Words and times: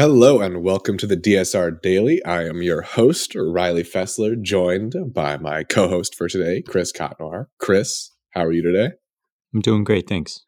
Hello 0.00 0.40
and 0.40 0.62
welcome 0.62 0.96
to 0.96 1.06
the 1.06 1.14
DSR 1.14 1.82
Daily. 1.82 2.24
I 2.24 2.46
am 2.46 2.62
your 2.62 2.80
host, 2.80 3.34
Riley 3.34 3.82
Fessler, 3.82 4.40
joined 4.40 4.94
by 5.12 5.36
my 5.36 5.62
co 5.62 5.90
host 5.90 6.14
for 6.14 6.26
today, 6.26 6.62
Chris 6.62 6.90
Cotnoir. 6.90 7.48
Chris, 7.58 8.12
how 8.30 8.46
are 8.46 8.50
you 8.50 8.62
today? 8.62 8.94
I'm 9.52 9.60
doing 9.60 9.84
great, 9.84 10.08
thanks. 10.08 10.40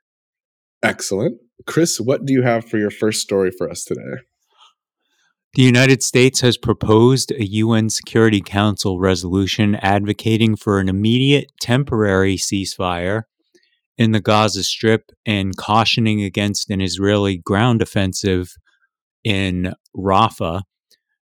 Excellent. 0.82 1.36
Chris, 1.66 2.00
what 2.00 2.24
do 2.24 2.32
you 2.32 2.40
have 2.40 2.64
for 2.64 2.78
your 2.78 2.90
first 2.90 3.20
story 3.20 3.50
for 3.50 3.68
us 3.68 3.84
today? 3.84 4.22
The 5.52 5.62
United 5.62 6.02
States 6.02 6.40
has 6.40 6.56
proposed 6.56 7.30
a 7.30 7.44
UN 7.44 7.90
Security 7.90 8.40
Council 8.40 8.98
resolution 8.98 9.74
advocating 9.82 10.56
for 10.56 10.78
an 10.78 10.88
immediate 10.88 11.50
temporary 11.60 12.38
ceasefire 12.38 13.24
in 13.98 14.12
the 14.12 14.20
Gaza 14.20 14.64
Strip 14.64 15.10
and 15.26 15.54
cautioning 15.58 16.22
against 16.22 16.70
an 16.70 16.80
Israeli 16.80 17.36
ground 17.36 17.82
offensive 17.82 18.56
in 19.24 19.74
Rafah. 19.96 20.62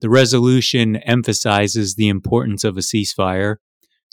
The 0.01 0.09
resolution 0.09 0.97
emphasizes 0.97 1.95
the 1.95 2.09
importance 2.09 2.63
of 2.63 2.77
a 2.77 2.81
ceasefire 2.81 3.57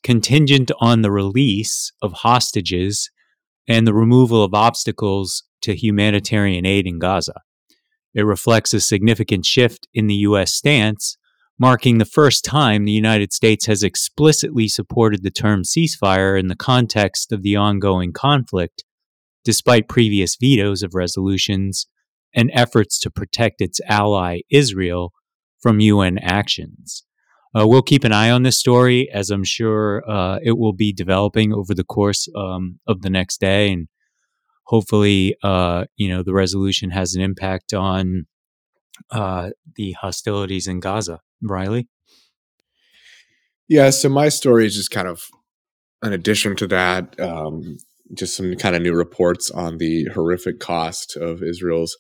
contingent 0.02 0.70
on 0.80 1.02
the 1.02 1.10
release 1.10 1.92
of 2.00 2.12
hostages 2.12 3.10
and 3.68 3.86
the 3.86 3.94
removal 3.94 4.42
of 4.42 4.54
obstacles 4.54 5.44
to 5.62 5.74
humanitarian 5.74 6.64
aid 6.64 6.86
in 6.86 6.98
Gaza. 6.98 7.42
It 8.14 8.22
reflects 8.22 8.74
a 8.74 8.80
significant 8.80 9.44
shift 9.44 9.86
in 9.94 10.06
the 10.06 10.14
U.S. 10.16 10.52
stance, 10.52 11.16
marking 11.58 11.98
the 11.98 12.04
first 12.04 12.44
time 12.44 12.84
the 12.84 12.92
United 12.92 13.32
States 13.32 13.66
has 13.66 13.82
explicitly 13.82 14.66
supported 14.66 15.22
the 15.22 15.30
term 15.30 15.62
ceasefire 15.62 16.38
in 16.38 16.48
the 16.48 16.56
context 16.56 17.30
of 17.30 17.42
the 17.42 17.56
ongoing 17.56 18.12
conflict, 18.12 18.84
despite 19.44 19.88
previous 19.88 20.36
vetoes 20.36 20.82
of 20.82 20.94
resolutions 20.94 21.86
and 22.34 22.50
efforts 22.54 22.98
to 23.00 23.10
protect 23.10 23.60
its 23.60 23.80
ally 23.88 24.40
Israel 24.50 25.12
from 25.60 25.80
UN 25.80 26.18
actions. 26.18 27.04
Uh, 27.54 27.66
we'll 27.66 27.82
keep 27.82 28.04
an 28.04 28.12
eye 28.12 28.30
on 28.30 28.44
this 28.44 28.58
story, 28.58 29.10
as 29.12 29.30
I'm 29.30 29.44
sure 29.44 30.08
uh, 30.08 30.38
it 30.42 30.56
will 30.56 30.72
be 30.72 30.92
developing 30.92 31.52
over 31.52 31.74
the 31.74 31.84
course 31.84 32.28
um, 32.36 32.78
of 32.86 33.02
the 33.02 33.10
next 33.10 33.40
day, 33.40 33.72
and 33.72 33.88
hopefully, 34.64 35.34
uh, 35.42 35.84
you 35.96 36.08
know, 36.08 36.22
the 36.22 36.32
resolution 36.32 36.90
has 36.90 37.14
an 37.14 37.22
impact 37.22 37.74
on 37.74 38.26
uh, 39.10 39.50
the 39.74 39.92
hostilities 40.00 40.68
in 40.68 40.78
Gaza. 40.78 41.20
Riley, 41.42 41.88
yeah. 43.68 43.90
So 43.90 44.08
my 44.08 44.28
story 44.28 44.66
is 44.66 44.76
just 44.76 44.90
kind 44.90 45.08
of 45.08 45.24
an 46.02 46.12
addition 46.12 46.54
to 46.56 46.66
that. 46.68 47.18
Um, 47.18 47.78
just 48.14 48.36
some 48.36 48.54
kind 48.56 48.76
of 48.76 48.82
new 48.82 48.94
reports 48.94 49.50
on 49.50 49.78
the 49.78 50.04
horrific 50.14 50.58
cost 50.60 51.16
of 51.16 51.42
Israel's 51.42 51.96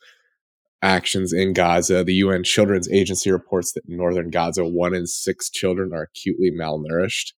actions 0.82 1.32
in 1.32 1.52
Gaza. 1.52 2.04
The 2.04 2.14
UN 2.14 2.42
Children's 2.42 2.90
Agency 2.90 3.30
reports 3.30 3.72
that 3.72 3.84
in 3.88 3.96
northern 3.96 4.30
Gaza, 4.30 4.64
one 4.64 4.94
in 4.94 5.06
six 5.06 5.50
children 5.50 5.92
are 5.92 6.02
acutely 6.02 6.50
malnourished. 6.50 7.32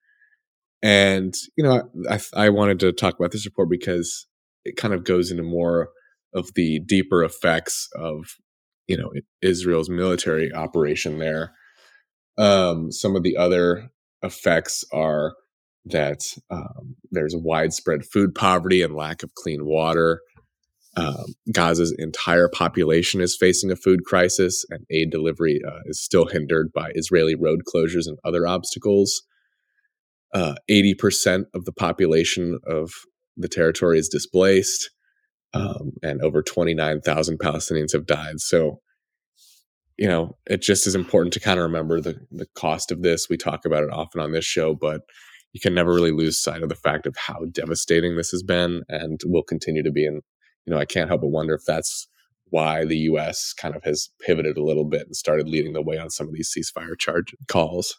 And, 0.82 1.34
you 1.56 1.64
know, 1.64 1.88
I, 2.10 2.20
I 2.34 2.48
wanted 2.48 2.80
to 2.80 2.92
talk 2.92 3.16
about 3.18 3.32
this 3.32 3.46
report 3.46 3.68
because 3.70 4.26
it 4.64 4.76
kind 4.76 4.94
of 4.94 5.04
goes 5.04 5.30
into 5.30 5.42
more 5.42 5.90
of 6.34 6.54
the 6.54 6.80
deeper 6.80 7.22
effects 7.22 7.88
of, 7.96 8.36
you 8.86 8.96
know, 8.96 9.12
Israel's 9.42 9.88
military 9.88 10.52
operation 10.52 11.18
there. 11.18 11.52
Um, 12.38 12.90
some 12.90 13.14
of 13.14 13.22
the 13.22 13.36
other 13.36 13.90
effects 14.22 14.84
are 14.92 15.34
that 15.84 16.22
um, 16.50 16.96
there's 17.10 17.34
widespread 17.36 18.04
food 18.04 18.34
poverty 18.34 18.82
and 18.82 18.94
lack 18.94 19.22
of 19.22 19.34
clean 19.34 19.64
water. 19.64 20.20
Um, 20.94 21.34
Gaza's 21.50 21.94
entire 21.98 22.48
population 22.48 23.20
is 23.20 23.36
facing 23.36 23.70
a 23.70 23.76
food 23.76 24.04
crisis, 24.04 24.64
and 24.70 24.84
aid 24.90 25.10
delivery 25.10 25.60
uh, 25.66 25.80
is 25.86 26.02
still 26.02 26.26
hindered 26.26 26.72
by 26.72 26.92
Israeli 26.94 27.34
road 27.34 27.62
closures 27.72 28.06
and 28.06 28.18
other 28.24 28.46
obstacles. 28.46 29.22
Uh, 30.34 30.54
80% 30.70 31.44
of 31.54 31.64
the 31.64 31.72
population 31.72 32.58
of 32.66 32.90
the 33.36 33.48
territory 33.48 33.98
is 33.98 34.08
displaced, 34.08 34.90
um, 35.54 35.92
and 36.02 36.20
over 36.20 36.42
29,000 36.42 37.38
Palestinians 37.38 37.92
have 37.92 38.06
died. 38.06 38.40
So, 38.40 38.80
you 39.96 40.08
know, 40.08 40.36
it 40.46 40.60
just 40.60 40.86
is 40.86 40.94
important 40.94 41.32
to 41.34 41.40
kind 41.40 41.58
of 41.58 41.64
remember 41.64 42.00
the, 42.00 42.18
the 42.30 42.46
cost 42.54 42.90
of 42.92 43.02
this. 43.02 43.28
We 43.30 43.38
talk 43.38 43.64
about 43.64 43.84
it 43.84 43.90
often 43.90 44.20
on 44.20 44.32
this 44.32 44.44
show, 44.44 44.74
but 44.74 45.02
you 45.52 45.60
can 45.60 45.74
never 45.74 45.92
really 45.92 46.12
lose 46.12 46.42
sight 46.42 46.62
of 46.62 46.68
the 46.68 46.74
fact 46.74 47.06
of 47.06 47.14
how 47.16 47.44
devastating 47.50 48.16
this 48.16 48.30
has 48.30 48.42
been 48.42 48.82
and 48.88 49.20
will 49.24 49.42
continue 49.42 49.82
to 49.82 49.90
be 49.90 50.06
in 50.06 50.22
you 50.66 50.72
know, 50.72 50.78
I 50.78 50.84
can't 50.84 51.08
help 51.08 51.22
but 51.22 51.28
wonder 51.28 51.54
if 51.54 51.64
that's 51.64 52.08
why 52.50 52.84
the 52.84 52.98
U.S. 52.98 53.52
kind 53.54 53.74
of 53.74 53.82
has 53.84 54.10
pivoted 54.20 54.58
a 54.58 54.62
little 54.62 54.84
bit 54.84 55.06
and 55.06 55.16
started 55.16 55.48
leading 55.48 55.72
the 55.72 55.82
way 55.82 55.96
on 55.96 56.10
some 56.10 56.28
of 56.28 56.34
these 56.34 56.54
ceasefire 56.54 56.98
charge 56.98 57.34
calls. 57.48 57.98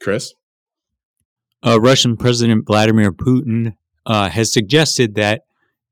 Chris, 0.00 0.34
uh, 1.64 1.80
Russian 1.80 2.16
President 2.16 2.66
Vladimir 2.66 3.12
Putin 3.12 3.76
uh, 4.06 4.30
has 4.30 4.52
suggested 4.52 5.14
that 5.14 5.42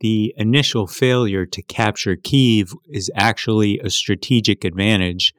the 0.00 0.34
initial 0.36 0.86
failure 0.86 1.44
to 1.46 1.62
capture 1.62 2.16
Kiev 2.16 2.72
is 2.88 3.10
actually 3.14 3.78
a 3.80 3.90
strategic 3.90 4.64
advantage, 4.64 5.34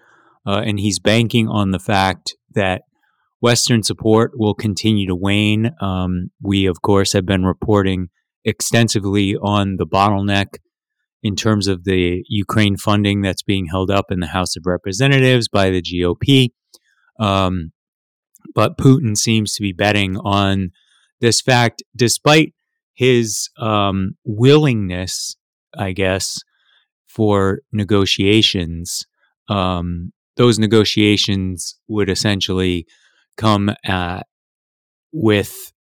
uh, 0.46 0.62
and 0.64 0.80
he's 0.80 1.00
banking 1.00 1.48
on 1.48 1.72
the 1.72 1.80
fact 1.80 2.36
that 2.54 2.84
Western 3.42 3.82
support 3.82 4.34
will 4.36 4.54
continue 4.54 5.08
to 5.08 5.16
wane. 5.16 5.72
Um, 5.82 6.30
we, 6.42 6.68
of 6.68 6.84
course, 6.84 7.14
have 7.14 7.26
been 7.26 7.44
reporting 7.44 8.10
extensively 8.46 9.36
on 9.36 9.78
the 9.78 9.86
bottleneck 9.86 10.58
in 11.24 11.36
terms 11.36 11.68
of 11.68 11.84
the 11.84 12.24
Ukraine 12.28 12.78
funding 12.78 13.22
that's 13.22 13.44
being 13.44 13.68
held 13.68 13.92
up 13.92 14.12
in 14.12 14.20
the 14.20 14.28
House 14.28 14.56
of 14.56 14.66
Representatives 14.66 15.48
by 15.48 15.70
the 15.70 15.82
GOP. 15.82 16.50
Um, 17.20 17.72
but 18.56 18.78
Putin 18.78 19.16
seems 19.16 19.54
to 19.54 19.62
be 19.62 19.72
betting 19.72 20.18
on 20.18 20.72
this 21.20 21.42
fact, 21.42 21.84
despite 21.96 22.54
his 22.94 23.50
um, 23.58 24.16
willingness, 24.26 25.36
I 25.78 25.92
guess, 25.92 26.40
for 27.08 27.60
negotiations, 27.72 29.06
um, 29.48 30.12
those 30.38 30.58
negotiations 30.58 31.78
would 31.88 32.10
essentially 32.10 32.88
come 33.38 33.70
at, 33.86 34.26
with 35.12 35.72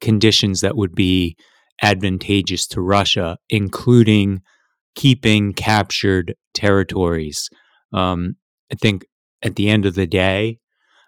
conditions 0.00 0.60
that 0.60 0.76
would 0.76 0.94
be 0.94 1.36
advantageous 1.82 2.66
to 2.68 2.80
Russia, 2.80 3.38
including 3.48 4.42
keeping 4.94 5.52
captured 5.52 6.34
territories. 6.54 7.50
Um, 7.92 8.36
I 8.72 8.74
think 8.74 9.06
at 9.42 9.56
the 9.56 9.68
end 9.68 9.86
of 9.86 9.94
the 9.94 10.06
day, 10.06 10.58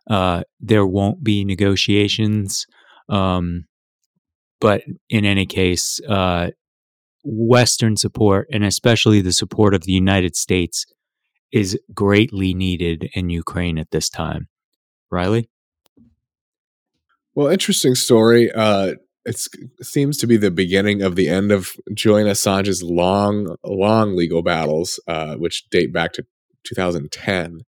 uh, 0.08 0.42
there 0.60 0.86
won't 0.86 1.22
be 1.22 1.44
negotiations. 1.44 2.66
Um, 3.08 3.64
but 4.60 4.82
in 5.08 5.24
any 5.24 5.46
case, 5.46 6.00
uh, 6.08 6.50
Western 7.24 7.96
support, 7.96 8.48
and 8.52 8.64
especially 8.64 9.20
the 9.20 9.32
support 9.32 9.74
of 9.74 9.82
the 9.82 9.92
United 9.92 10.36
States, 10.36 10.86
is 11.52 11.78
greatly 11.92 12.54
needed 12.54 13.10
in 13.14 13.30
Ukraine 13.30 13.78
at 13.78 13.90
this 13.90 14.08
time. 14.08 14.48
Riley? 15.10 15.50
Well, 17.34 17.48
interesting 17.48 17.94
story. 17.94 18.50
Uh, 18.52 18.94
it 19.30 19.86
seems 19.86 20.16
to 20.18 20.26
be 20.26 20.36
the 20.36 20.50
beginning 20.50 21.02
of 21.02 21.16
the 21.16 21.28
end 21.28 21.52
of 21.52 21.72
Julian 21.94 22.28
Assange's 22.28 22.82
long, 22.82 23.56
long 23.64 24.16
legal 24.16 24.42
battles, 24.42 25.00
uh, 25.06 25.36
which 25.36 25.68
date 25.70 25.92
back 25.92 26.12
to 26.14 26.24
2010. 26.64 27.60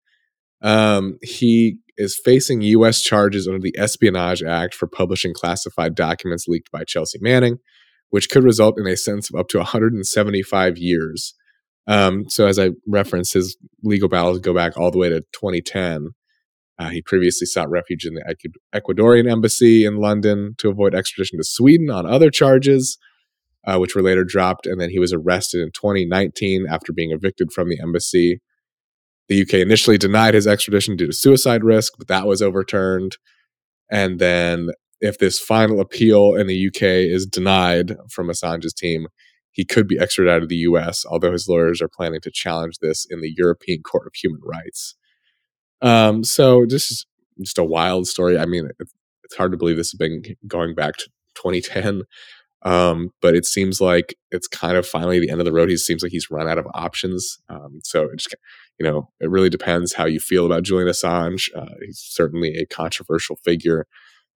Um, 0.62 1.18
he 1.22 1.78
is 1.98 2.20
facing 2.24 2.62
U.S. 2.62 3.02
charges 3.02 3.48
under 3.48 3.60
the 3.60 3.76
Espionage 3.78 4.44
Act 4.44 4.74
for 4.74 4.88
publishing 4.88 5.34
classified 5.34 5.96
documents 5.96 6.48
leaked 6.48 6.72
by 6.72 6.84
Chelsea 6.84 7.20
Manning, 7.22 7.58
which 8.10 8.30
could 8.30 8.44
result 8.44 8.80
in 8.80 8.88
a 8.88 8.98
sentence 8.98 9.30
of 9.32 9.40
up 9.40 9.48
to 9.50 9.58
175 9.58 10.78
years. 10.78 11.34
Um, 11.88 12.30
so, 12.30 12.48
as 12.48 12.60
I 12.60 12.72
referenced, 12.88 13.34
his 13.34 13.58
legal 13.84 14.10
battles 14.10 14.40
go 14.40 14.54
back 14.54 14.78
all 14.78 14.92
the 14.92 14.98
way 14.98 15.10
to 15.10 15.22
2010. 15.34 16.12
Uh, 16.82 16.90
he 16.90 17.00
previously 17.00 17.46
sought 17.46 17.70
refuge 17.70 18.08
in 18.08 18.16
the 18.16 18.52
Ecuadorian 18.74 19.30
embassy 19.30 19.86
in 19.86 19.98
London 19.98 20.56
to 20.58 20.68
avoid 20.68 20.96
extradition 20.96 21.38
to 21.38 21.44
Sweden 21.44 21.92
on 21.92 22.08
other 22.08 22.32
charges, 22.32 22.98
uh, 23.68 23.78
which 23.78 23.96
were 23.96 24.02
later 24.02 24.24
dropped. 24.24 24.66
And 24.66 24.82
then 24.82 24.90
he 24.90 24.98
was 24.98 25.14
arrested 25.14 25.62
in 25.62 25.70
2019 25.74 26.66
after 26.68 26.92
being 26.92 27.12
evicted 27.12 27.52
from 27.52 27.70
the 27.70 27.80
embassy. 27.80 28.42
The 29.28 29.44
UK 29.44 29.56
initially 29.56 30.00
denied 30.00 30.34
his 30.34 30.48
extradition 30.48 30.96
due 30.96 31.06
to 31.06 31.14
suicide 31.14 31.64
risk, 31.64 31.94
but 32.00 32.08
that 32.08 32.26
was 32.26 32.42
overturned. 32.42 33.18
And 33.92 34.18
then, 34.18 34.70
if 35.02 35.20
this 35.20 35.40
final 35.40 35.82
appeal 35.82 36.34
in 36.34 36.48
the 36.48 36.68
UK 36.68 36.82
is 36.82 37.28
denied 37.28 37.96
from 38.10 38.28
Assange's 38.28 38.74
team, 38.74 39.06
he 39.52 39.66
could 39.66 39.88
be 39.88 40.00
extradited 40.00 40.42
to 40.42 40.48
the 40.48 40.64
US, 40.72 41.06
although 41.06 41.32
his 41.32 41.48
lawyers 41.48 41.80
are 41.80 41.90
planning 41.96 42.22
to 42.22 42.32
challenge 42.32 42.80
this 42.82 43.06
in 43.08 43.22
the 43.22 43.34
European 43.38 43.84
Court 43.84 44.08
of 44.08 44.14
Human 44.16 44.42
Rights. 44.44 44.96
Um, 45.82 46.24
so 46.24 46.66
this 46.68 46.92
is 46.92 47.06
just 47.40 47.58
a 47.58 47.64
wild 47.64 48.08
story. 48.08 48.38
I 48.38 48.46
mean, 48.46 48.70
it's 48.80 49.36
hard 49.36 49.52
to 49.52 49.58
believe 49.58 49.78
this 49.78 49.92
has 49.92 49.98
been 49.98 50.24
going 50.48 50.76
back 50.76 50.98
to 50.98 51.10
2010. 51.36 52.04
Um, 52.64 53.10
but 53.22 53.36
it 53.36 53.46
seems 53.46 53.82
like 53.82 54.16
it's 54.30 54.48
kind 54.48 54.78
of 54.78 54.86
finally 54.86 55.20
the 55.20 55.32
end 55.32 55.42
of 55.42 55.46
the 55.46 55.52
road. 55.52 55.70
He 55.70 55.78
seems 55.78 56.04
like 56.04 56.12
he's 56.12 56.30
run 56.30 56.48
out 56.48 56.60
of 56.60 56.68
options. 56.76 57.40
Um, 57.50 57.80
so 57.84 58.04
it 58.04 58.18
just, 58.18 58.36
you 58.80 58.86
know, 58.86 59.10
it 59.20 59.30
really 59.32 59.50
depends 59.50 59.94
how 59.94 60.06
you 60.06 60.20
feel 60.20 60.46
about 60.46 60.64
Julian 60.64 60.88
Assange. 60.88 61.50
Uh, 61.56 61.74
he's 61.84 62.00
certainly 62.00 62.58
a 62.58 62.68
controversial 62.68 63.38
figure, 63.38 63.88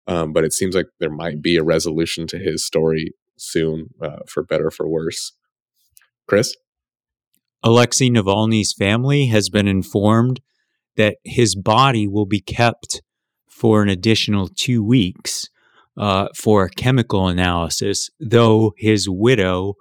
um, 0.07 0.33
but 0.33 0.45
it 0.45 0.53
seems 0.53 0.77
like 0.77 0.87
there 1.01 1.11
might 1.11 1.43
be 1.43 1.57
a 1.57 1.65
resolution 1.65 2.29
to 2.29 2.39
his 2.39 2.65
story 2.65 3.13
soon, 3.37 3.89
uh, 4.01 4.21
for 4.29 4.45
better 4.45 4.71
for 4.71 4.89
worse. 4.89 5.33
Chris, 6.29 6.57
Alexei 7.65 8.09
Navalny's 8.09 8.73
family 8.73 9.27
has 9.27 9.49
been 9.49 9.67
informed 9.67 10.41
that 10.97 11.17
his 11.25 11.55
body 11.55 12.07
will 12.07 12.27
be 12.27 12.41
kept 12.41 13.03
for 13.49 13.83
an 13.83 13.89
additional 13.89 14.49
two 14.49 14.83
weeks 14.85 15.49
uh, 15.97 16.29
for 16.37 16.69
chemical 16.69 17.29
analysis, 17.29 18.11
though 18.19 18.73
his 18.77 19.09
widow 19.09 19.75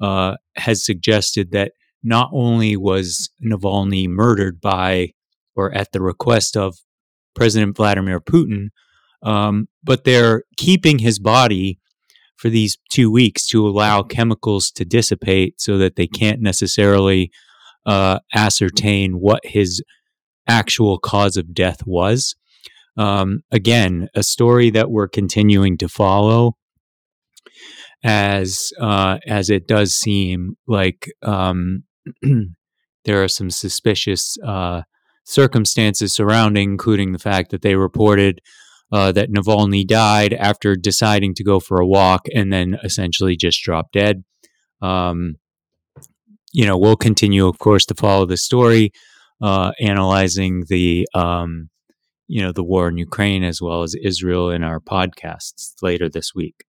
uh, 0.00 0.36
has 0.56 0.84
suggested 0.84 1.50
that 1.52 1.72
not 2.02 2.28
only 2.32 2.76
was 2.76 3.30
Navalny 3.44 4.06
murdered 4.06 4.60
by 4.60 5.10
or 5.56 5.72
at 5.72 5.92
the 5.92 6.02
request 6.02 6.56
of 6.56 6.76
President 7.34 7.76
Vladimir 7.76 8.20
Putin, 8.20 8.68
um, 9.22 9.68
but 9.82 10.04
they're 10.04 10.44
keeping 10.56 10.98
his 10.98 11.18
body 11.18 11.78
for 12.36 12.50
these 12.50 12.76
two 12.90 13.10
weeks 13.10 13.46
to 13.46 13.66
allow 13.66 14.02
chemicals 14.02 14.70
to 14.72 14.84
dissipate 14.84 15.60
so 15.60 15.78
that 15.78 15.96
they 15.96 16.06
can't 16.06 16.40
necessarily 16.40 17.30
uh, 17.86 18.18
ascertain 18.34 19.14
what 19.14 19.40
his 19.44 19.82
actual 20.46 20.98
cause 20.98 21.36
of 21.36 21.54
death 21.54 21.86
was. 21.86 22.34
Um, 22.96 23.42
again, 23.50 24.08
a 24.14 24.22
story 24.22 24.70
that 24.70 24.90
we're 24.90 25.08
continuing 25.08 25.76
to 25.78 25.88
follow 25.88 26.56
as 28.04 28.72
uh, 28.78 29.18
as 29.26 29.50
it 29.50 29.66
does 29.66 29.94
seem 29.94 30.56
like 30.66 31.10
um, 31.22 31.84
there 33.04 33.22
are 33.22 33.28
some 33.28 33.50
suspicious 33.50 34.36
uh, 34.46 34.82
circumstances 35.24 36.12
surrounding, 36.12 36.70
including 36.70 37.12
the 37.12 37.18
fact 37.18 37.50
that 37.50 37.62
they 37.62 37.74
reported 37.74 38.40
uh, 38.92 39.10
that 39.12 39.30
Navalny 39.30 39.86
died 39.86 40.34
after 40.34 40.76
deciding 40.76 41.34
to 41.34 41.44
go 41.44 41.58
for 41.58 41.80
a 41.80 41.86
walk 41.86 42.26
and 42.34 42.52
then 42.52 42.76
essentially 42.84 43.36
just 43.36 43.62
dropped 43.62 43.92
dead. 43.92 44.22
Um, 44.82 45.36
you 46.52 46.66
know, 46.66 46.78
we'll 46.78 46.96
continue, 46.96 47.48
of 47.48 47.58
course, 47.58 47.84
to 47.86 47.94
follow 47.94 48.26
the 48.26 48.36
story 48.36 48.92
uh, 49.42 49.72
analyzing 49.80 50.64
the 50.68 51.06
um, 51.14 51.70
you 52.26 52.42
know 52.42 52.52
the 52.52 52.64
war 52.64 52.88
in 52.88 52.96
Ukraine 52.98 53.44
as 53.44 53.60
well 53.60 53.82
as 53.82 53.94
Israel 53.94 54.50
in 54.50 54.62
our 54.62 54.80
podcasts 54.80 55.72
later 55.82 56.08
this 56.08 56.34
week. 56.34 56.64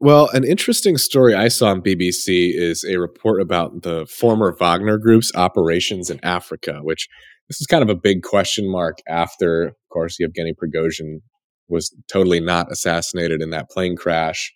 Well, 0.00 0.28
an 0.32 0.44
interesting 0.44 0.96
story 0.96 1.34
I 1.34 1.48
saw 1.48 1.70
on 1.70 1.82
BBC 1.82 2.52
is 2.54 2.84
a 2.84 2.98
report 2.98 3.40
about 3.40 3.82
the 3.82 4.06
former 4.06 4.52
Wagner 4.52 4.96
Group's 4.96 5.32
operations 5.34 6.08
in 6.08 6.24
Africa, 6.24 6.80
which 6.82 7.08
this 7.48 7.60
is 7.60 7.66
kind 7.66 7.82
of 7.82 7.88
a 7.88 7.96
big 7.96 8.22
question 8.22 8.70
mark 8.70 8.98
after, 9.08 9.64
of 9.64 9.74
course, 9.92 10.16
Yevgeny 10.20 10.52
Prigozhin 10.52 11.20
was 11.68 11.92
totally 12.10 12.38
not 12.38 12.70
assassinated 12.70 13.42
in 13.42 13.50
that 13.50 13.70
plane 13.70 13.96
crash. 13.96 14.52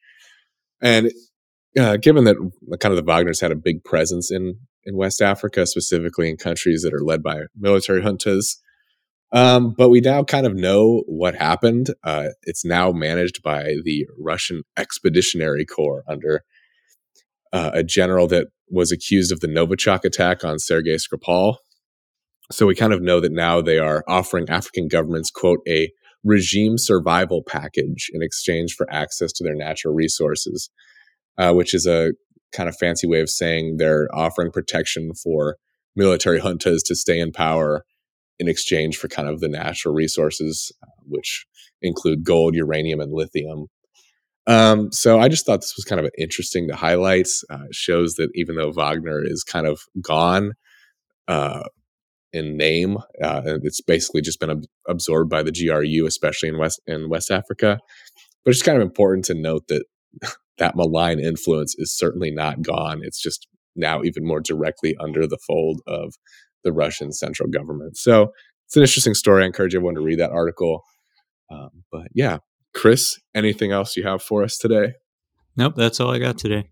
And 0.80 1.10
uh, 1.78 1.96
given 1.96 2.24
that 2.24 2.36
kind 2.80 2.92
of 2.92 2.96
the 2.96 3.10
Wagners 3.10 3.40
had 3.40 3.50
a 3.50 3.56
big 3.56 3.82
presence 3.82 4.30
in 4.30 4.58
in 4.84 4.96
West 4.96 5.20
Africa, 5.22 5.66
specifically 5.66 6.28
in 6.28 6.36
countries 6.36 6.82
that 6.82 6.94
are 6.94 7.04
led 7.04 7.22
by 7.22 7.42
military 7.56 8.02
juntas. 8.02 8.56
Um, 9.32 9.74
but 9.76 9.88
we 9.88 10.00
now 10.00 10.24
kind 10.24 10.46
of 10.46 10.54
know 10.54 11.04
what 11.06 11.34
happened. 11.34 11.90
Uh, 12.04 12.28
it's 12.42 12.64
now 12.64 12.92
managed 12.92 13.42
by 13.42 13.76
the 13.82 14.06
Russian 14.18 14.62
Expeditionary 14.76 15.64
Corps 15.64 16.04
under 16.06 16.42
uh, 17.52 17.70
a 17.72 17.82
general 17.82 18.26
that 18.28 18.48
was 18.68 18.92
accused 18.92 19.32
of 19.32 19.40
the 19.40 19.46
Novichok 19.46 20.04
attack 20.04 20.44
on 20.44 20.58
Sergei 20.58 20.96
Skripal. 20.96 21.56
So 22.50 22.66
we 22.66 22.74
kind 22.74 22.92
of 22.92 23.00
know 23.00 23.20
that 23.20 23.32
now 23.32 23.62
they 23.62 23.78
are 23.78 24.04
offering 24.06 24.50
African 24.50 24.88
governments, 24.88 25.30
quote, 25.30 25.60
a 25.66 25.90
regime 26.24 26.78
survival 26.78 27.42
package 27.46 28.10
in 28.12 28.22
exchange 28.22 28.74
for 28.74 28.90
access 28.92 29.32
to 29.32 29.44
their 29.44 29.54
natural 29.54 29.94
resources, 29.94 30.70
uh, 31.38 31.52
which 31.52 31.74
is 31.74 31.86
a 31.86 32.12
kind 32.52 32.68
of 32.68 32.76
fancy 32.76 33.06
way 33.06 33.20
of 33.20 33.30
saying 33.30 33.76
they're 33.76 34.08
offering 34.14 34.50
protection 34.50 35.12
for 35.14 35.56
military 35.96 36.40
juntas 36.42 36.80
to 36.86 36.94
stay 36.94 37.18
in 37.18 37.32
power 37.32 37.84
in 38.38 38.48
exchange 38.48 38.96
for 38.96 39.08
kind 39.08 39.28
of 39.28 39.40
the 39.40 39.48
natural 39.48 39.94
resources, 39.94 40.72
uh, 40.82 40.86
which 41.06 41.46
include 41.80 42.24
gold, 42.24 42.54
uranium, 42.54 43.00
and 43.00 43.12
lithium. 43.12 43.66
Um, 44.46 44.90
so 44.90 45.20
I 45.20 45.28
just 45.28 45.46
thought 45.46 45.60
this 45.60 45.76
was 45.76 45.84
kind 45.84 46.00
of 46.00 46.10
interesting 46.18 46.66
to 46.68 46.74
highlight. 46.74 47.28
Uh, 47.48 47.66
shows 47.70 48.14
that 48.14 48.30
even 48.34 48.56
though 48.56 48.72
Wagner 48.72 49.22
is 49.24 49.44
kind 49.44 49.66
of 49.66 49.82
gone 50.00 50.54
uh, 51.28 51.62
in 52.32 52.56
name, 52.56 52.98
uh, 53.22 53.42
it's 53.62 53.80
basically 53.80 54.20
just 54.20 54.40
been 54.40 54.50
ab- 54.50 54.64
absorbed 54.88 55.30
by 55.30 55.42
the 55.42 55.52
GRU, 55.52 56.06
especially 56.06 56.48
in 56.48 56.58
West 56.58 56.80
in 56.86 57.08
West 57.08 57.30
Africa. 57.30 57.78
But 58.44 58.50
it's 58.50 58.62
kind 58.62 58.76
of 58.76 58.82
important 58.82 59.24
to 59.26 59.34
note 59.34 59.68
that 59.68 59.84
that 60.62 60.76
malign 60.76 61.18
influence 61.18 61.74
is 61.76 61.92
certainly 61.92 62.30
not 62.30 62.62
gone. 62.62 63.00
It's 63.02 63.20
just 63.20 63.48
now 63.74 64.04
even 64.04 64.24
more 64.24 64.40
directly 64.40 64.94
under 65.00 65.26
the 65.26 65.38
fold 65.44 65.80
of 65.88 66.14
the 66.62 66.72
Russian 66.72 67.12
central 67.12 67.48
government. 67.48 67.96
So 67.96 68.30
it's 68.66 68.76
an 68.76 68.82
interesting 68.82 69.14
story. 69.14 69.42
I 69.42 69.46
encourage 69.46 69.74
everyone 69.74 69.96
to 69.96 70.00
read 70.00 70.20
that 70.20 70.30
article. 70.30 70.84
Um, 71.50 71.82
but 71.90 72.06
yeah, 72.14 72.38
Chris, 72.76 73.18
anything 73.34 73.72
else 73.72 73.96
you 73.96 74.04
have 74.04 74.22
for 74.22 74.44
us 74.44 74.56
today? 74.56 74.92
Nope, 75.56 75.74
that's 75.76 75.98
all 75.98 76.12
I 76.12 76.20
got 76.20 76.38
today. 76.38 76.70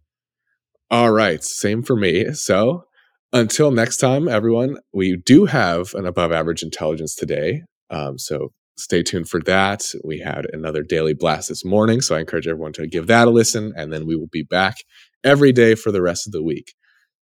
All 0.88 1.10
right, 1.10 1.42
same 1.42 1.82
for 1.82 1.96
me. 1.96 2.32
So 2.32 2.84
until 3.32 3.72
next 3.72 3.96
time, 3.96 4.28
everyone, 4.28 4.76
we 4.94 5.16
do 5.16 5.46
have 5.46 5.94
an 5.94 6.06
above 6.06 6.30
average 6.30 6.62
intelligence 6.62 7.16
today. 7.16 7.62
Um, 7.90 8.18
so 8.18 8.52
stay 8.80 9.02
tuned 9.02 9.28
for 9.28 9.40
that. 9.42 9.84
We 10.02 10.18
had 10.18 10.46
another 10.52 10.82
daily 10.82 11.14
blast 11.14 11.48
this 11.48 11.64
morning, 11.64 12.00
so 12.00 12.16
I 12.16 12.20
encourage 12.20 12.48
everyone 12.48 12.72
to 12.74 12.86
give 12.86 13.06
that 13.08 13.28
a 13.28 13.30
listen, 13.30 13.72
and 13.76 13.92
then 13.92 14.06
we 14.06 14.16
will 14.16 14.28
be 14.28 14.42
back 14.42 14.78
every 15.22 15.52
day 15.52 15.74
for 15.74 15.92
the 15.92 16.02
rest 16.02 16.26
of 16.26 16.32
the 16.32 16.42
week. 16.42 16.74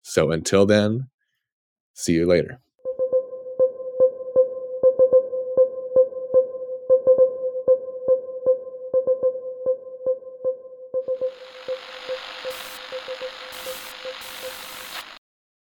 So 0.02 0.30
until 0.30 0.66
then, 0.66 1.08
see 1.94 2.12
you 2.12 2.26
later. 2.26 2.60